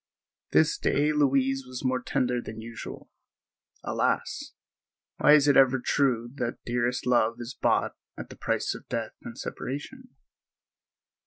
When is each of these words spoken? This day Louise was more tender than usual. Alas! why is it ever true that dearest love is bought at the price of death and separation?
This 0.49 0.79
day 0.79 1.13
Louise 1.13 1.63
was 1.67 1.85
more 1.85 2.01
tender 2.01 2.41
than 2.41 2.59
usual. 2.59 3.11
Alas! 3.83 4.53
why 5.17 5.33
is 5.33 5.47
it 5.47 5.55
ever 5.55 5.79
true 5.79 6.27
that 6.37 6.57
dearest 6.65 7.05
love 7.05 7.35
is 7.39 7.53
bought 7.53 7.95
at 8.17 8.31
the 8.31 8.35
price 8.35 8.73
of 8.73 8.89
death 8.89 9.11
and 9.21 9.37
separation? 9.37 10.15